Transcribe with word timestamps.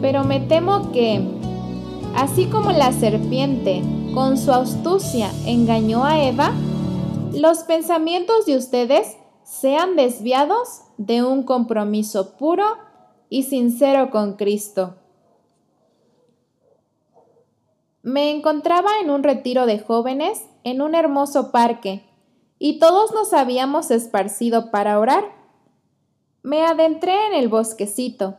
Pero 0.00 0.24
me 0.24 0.40
temo 0.40 0.92
que, 0.92 1.22
así 2.14 2.46
como 2.46 2.72
la 2.72 2.92
serpiente 2.92 3.82
con 4.14 4.38
su 4.38 4.52
astucia 4.52 5.30
engañó 5.46 6.04
a 6.04 6.22
Eva, 6.22 6.52
los 7.32 7.58
pensamientos 7.60 8.46
de 8.46 8.56
ustedes 8.56 9.16
sean 9.44 9.96
desviados 9.96 10.82
de 10.96 11.22
un 11.22 11.42
compromiso 11.42 12.36
puro 12.36 12.64
y 13.28 13.44
sincero 13.44 14.10
con 14.10 14.34
Cristo. 14.34 14.96
Me 18.02 18.30
encontraba 18.30 18.90
en 19.02 19.10
un 19.10 19.22
retiro 19.22 19.66
de 19.66 19.78
jóvenes 19.78 20.46
en 20.64 20.80
un 20.80 20.94
hermoso 20.94 21.52
parque 21.52 22.04
y 22.58 22.78
todos 22.78 23.12
nos 23.12 23.32
habíamos 23.32 23.90
esparcido 23.90 24.70
para 24.70 24.98
orar. 24.98 25.24
Me 26.42 26.64
adentré 26.64 27.26
en 27.26 27.34
el 27.34 27.48
bosquecito, 27.48 28.36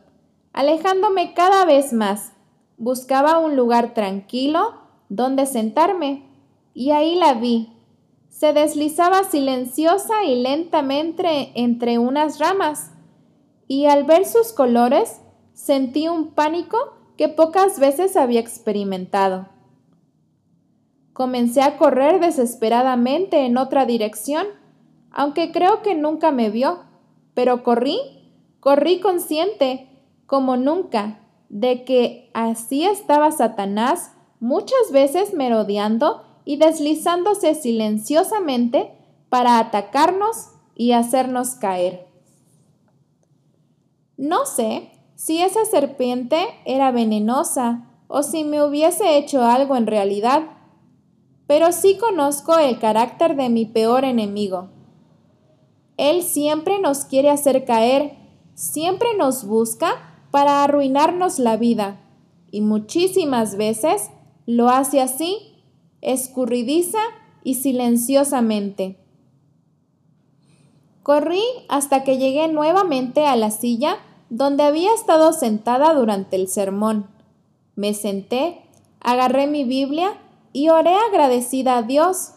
alejándome 0.52 1.34
cada 1.34 1.64
vez 1.64 1.92
más. 1.92 2.32
Buscaba 2.76 3.38
un 3.38 3.56
lugar 3.56 3.94
tranquilo 3.94 4.74
donde 5.08 5.46
sentarme 5.46 6.24
y 6.74 6.90
ahí 6.90 7.14
la 7.14 7.34
vi. 7.34 7.72
Se 8.28 8.52
deslizaba 8.52 9.24
silenciosa 9.24 10.24
y 10.24 10.42
lentamente 10.42 11.52
entre 11.54 11.98
unas 11.98 12.38
ramas 12.38 12.92
y 13.68 13.86
al 13.86 14.04
ver 14.04 14.26
sus 14.26 14.52
colores 14.52 15.20
sentí 15.54 16.08
un 16.08 16.34
pánico 16.34 16.76
que 17.16 17.28
pocas 17.28 17.78
veces 17.78 18.16
había 18.16 18.40
experimentado. 18.40 19.48
Comencé 21.12 21.60
a 21.60 21.76
correr 21.76 22.20
desesperadamente 22.20 23.44
en 23.44 23.58
otra 23.58 23.84
dirección, 23.84 24.46
aunque 25.10 25.52
creo 25.52 25.82
que 25.82 25.94
nunca 25.94 26.32
me 26.32 26.48
vio, 26.48 26.84
pero 27.34 27.62
corrí, 27.62 27.98
corrí 28.60 29.00
consciente, 29.00 29.91
como 30.32 30.56
nunca, 30.56 31.20
de 31.50 31.84
que 31.84 32.30
así 32.32 32.86
estaba 32.86 33.30
Satanás 33.32 34.12
muchas 34.40 34.90
veces 34.90 35.34
merodeando 35.34 36.22
y 36.46 36.56
deslizándose 36.56 37.54
silenciosamente 37.54 38.94
para 39.28 39.58
atacarnos 39.58 40.52
y 40.74 40.92
hacernos 40.92 41.56
caer. 41.56 42.06
No 44.16 44.46
sé 44.46 44.90
si 45.16 45.42
esa 45.42 45.66
serpiente 45.66 46.38
era 46.64 46.92
venenosa 46.92 47.90
o 48.08 48.22
si 48.22 48.44
me 48.44 48.62
hubiese 48.62 49.18
hecho 49.18 49.44
algo 49.44 49.76
en 49.76 49.86
realidad 49.86 50.44
pero 51.46 51.70
sí 51.72 51.98
conozco 51.98 52.56
el 52.56 52.78
carácter 52.78 53.36
de 53.36 53.50
mi 53.50 53.66
peor 53.66 54.06
enemigo. 54.06 54.70
Él 55.98 56.22
siempre 56.22 56.78
nos 56.78 57.04
quiere 57.04 57.28
hacer 57.28 57.66
caer, 57.66 58.16
siempre 58.54 59.10
nos 59.18 59.44
busca 59.44 60.11
para 60.32 60.64
arruinarnos 60.64 61.38
la 61.38 61.56
vida, 61.56 62.00
y 62.50 62.62
muchísimas 62.62 63.56
veces 63.56 64.10
lo 64.46 64.68
hace 64.68 65.00
así, 65.00 65.38
escurridiza 66.00 66.98
y 67.44 67.54
silenciosamente. 67.54 68.98
Corrí 71.02 71.42
hasta 71.68 72.02
que 72.02 72.18
llegué 72.18 72.48
nuevamente 72.48 73.26
a 73.26 73.36
la 73.36 73.50
silla 73.50 73.98
donde 74.30 74.62
había 74.62 74.94
estado 74.94 75.32
sentada 75.32 75.92
durante 75.94 76.36
el 76.36 76.48
sermón. 76.48 77.08
Me 77.76 77.92
senté, 77.92 78.62
agarré 79.00 79.46
mi 79.46 79.64
Biblia 79.64 80.14
y 80.52 80.70
oré 80.70 80.94
agradecida 80.94 81.76
a 81.76 81.82
Dios, 81.82 82.32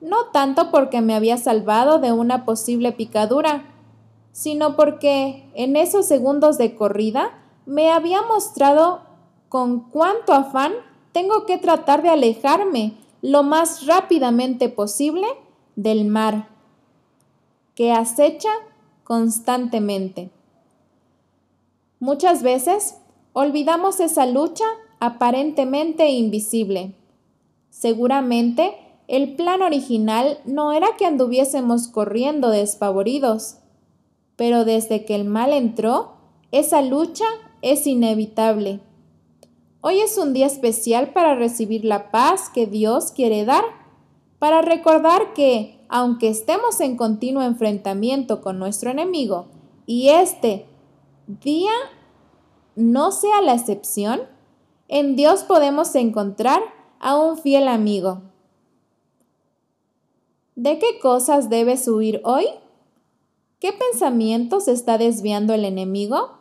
no 0.00 0.26
tanto 0.32 0.70
porque 0.70 1.00
me 1.00 1.14
había 1.14 1.36
salvado 1.36 2.00
de 2.00 2.12
una 2.12 2.44
posible 2.44 2.92
picadura, 2.92 3.64
sino 4.38 4.76
porque 4.76 5.50
en 5.54 5.74
esos 5.74 6.06
segundos 6.06 6.58
de 6.58 6.76
corrida 6.76 7.32
me 7.66 7.90
había 7.90 8.22
mostrado 8.22 9.00
con 9.48 9.80
cuánto 9.90 10.32
afán 10.32 10.72
tengo 11.10 11.44
que 11.46 11.58
tratar 11.58 12.02
de 12.02 12.10
alejarme 12.10 12.94
lo 13.20 13.42
más 13.42 13.86
rápidamente 13.86 14.68
posible 14.68 15.26
del 15.74 16.04
mar, 16.04 16.48
que 17.74 17.90
acecha 17.90 18.50
constantemente. 19.02 20.30
Muchas 21.98 22.44
veces 22.44 22.96
olvidamos 23.32 23.98
esa 23.98 24.26
lucha 24.26 24.66
aparentemente 25.00 26.10
invisible 26.10 26.94
Seguramente 27.70 28.76
el 29.06 29.36
plan 29.36 29.62
original 29.62 30.40
no 30.44 30.72
era 30.72 30.96
que 30.98 31.06
anduviésemos 31.06 31.86
corriendo 31.86 32.50
despavoridos, 32.50 33.58
pero 34.38 34.64
desde 34.64 35.04
que 35.04 35.16
el 35.16 35.24
mal 35.24 35.52
entró, 35.52 36.12
esa 36.52 36.80
lucha 36.80 37.24
es 37.60 37.88
inevitable. 37.88 38.80
Hoy 39.80 39.98
es 39.98 40.16
un 40.16 40.32
día 40.32 40.46
especial 40.46 41.12
para 41.12 41.34
recibir 41.34 41.84
la 41.84 42.12
paz 42.12 42.48
que 42.48 42.68
Dios 42.68 43.10
quiere 43.10 43.44
dar, 43.44 43.64
para 44.38 44.62
recordar 44.62 45.34
que, 45.34 45.84
aunque 45.88 46.28
estemos 46.28 46.80
en 46.80 46.96
continuo 46.96 47.42
enfrentamiento 47.42 48.40
con 48.40 48.60
nuestro 48.60 48.92
enemigo, 48.92 49.48
y 49.86 50.10
este 50.10 50.66
día 51.26 51.72
no 52.76 53.10
sea 53.10 53.42
la 53.42 53.54
excepción, 53.54 54.20
en 54.86 55.16
Dios 55.16 55.42
podemos 55.42 55.92
encontrar 55.96 56.62
a 57.00 57.16
un 57.16 57.38
fiel 57.38 57.66
amigo. 57.66 58.22
¿De 60.54 60.78
qué 60.78 61.00
cosas 61.00 61.50
debes 61.50 61.88
huir 61.88 62.20
hoy? 62.22 62.46
¿Qué 63.60 63.72
pensamientos 63.72 64.68
está 64.68 64.98
desviando 64.98 65.52
el 65.52 65.64
enemigo? 65.64 66.38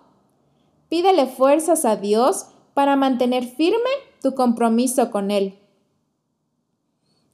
Pídele 0.88 1.26
fuerzas 1.26 1.84
a 1.84 1.96
Dios 1.96 2.46
para 2.76 2.96
mantener 2.96 3.44
firme 3.44 3.90
tu 4.22 4.36
compromiso 4.36 5.10
con 5.10 5.32
Él. 5.32 5.58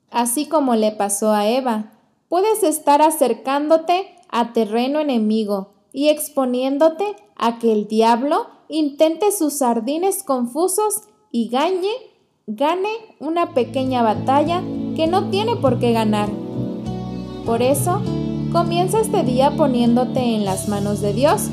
Así 0.10 0.46
como 0.46 0.76
le 0.76 0.94
pasó 0.94 1.34
a 1.34 1.50
Eva, 1.50 1.92
puedes 2.30 2.64
estar 2.64 3.02
acercándote 3.02 4.16
a 4.30 4.54
terreno 4.54 5.02
enemigo 5.02 5.74
y 5.92 6.08
exponiéndote 6.08 7.18
a 7.36 7.60
que 7.60 7.74
el 7.74 7.88
diablo 7.90 8.48
intente 8.70 9.34
sus 9.34 9.56
sardines 9.56 10.24
confusos 10.24 11.02
y 11.30 11.50
gane 11.50 12.90
una 13.20 13.54
pequeña 13.54 14.02
batalla 14.02 14.64
que 14.96 15.08
no 15.08 15.30
tiene 15.30 15.58
por 15.58 15.80
qué 15.80 15.92
ganar. 15.92 16.30
Por 17.46 17.62
eso, 17.62 18.02
comienza 18.54 19.02
este 19.02 19.24
día 19.24 19.50
poniéndote 19.58 20.36
en 20.36 20.46
las 20.46 20.70
manos 20.70 21.02
de 21.02 21.12
Dios 21.12 21.50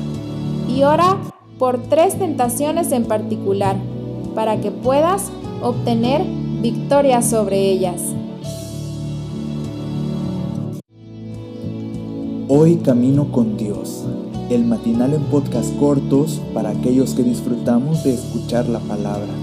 y 0.69 0.83
ora 0.83 1.17
por 1.57 1.81
tres 1.81 2.17
tentaciones 2.19 2.91
en 2.91 3.05
particular 3.05 3.75
para 4.35 4.61
que 4.61 4.69
puedas 4.69 5.31
obtener 5.63 6.21
victoria 6.61 7.23
sobre 7.23 7.71
ellas. 7.71 8.01
Hoy 12.47 12.75
camino 12.77 13.31
con 13.31 13.57
Dios, 13.57 14.05
el 14.51 14.63
matinal 14.65 15.15
en 15.15 15.23
podcast 15.23 15.75
cortos 15.79 16.39
para 16.53 16.69
aquellos 16.69 17.15
que 17.15 17.23
disfrutamos 17.23 18.03
de 18.03 18.13
escuchar 18.13 18.69
la 18.69 18.79
palabra 18.79 19.33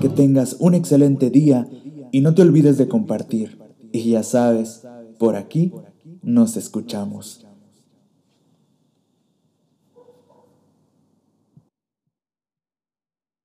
que 0.00 0.08
tengas 0.08 0.58
un 0.60 0.74
excelente 0.74 1.30
día 1.30 1.66
y 2.12 2.20
no 2.20 2.34
te 2.34 2.42
olvides 2.42 2.78
de 2.78 2.86
compartir. 2.86 3.58
Y 3.90 4.10
ya 4.10 4.22
sabes, 4.22 4.86
por 5.18 5.34
aquí 5.34 5.72
nos 6.24 6.56
escuchamos. 6.56 7.46